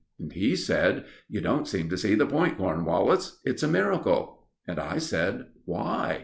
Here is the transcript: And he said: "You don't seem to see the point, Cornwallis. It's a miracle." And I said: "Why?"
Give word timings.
And 0.19 0.33
he 0.33 0.55
said: 0.55 1.05
"You 1.29 1.41
don't 1.41 1.67
seem 1.67 1.87
to 1.89 1.95
see 1.95 2.15
the 2.15 2.25
point, 2.25 2.57
Cornwallis. 2.57 3.39
It's 3.45 3.61
a 3.61 3.67
miracle." 3.67 4.47
And 4.65 4.79
I 4.79 4.97
said: 4.97 5.45
"Why?" 5.65 6.19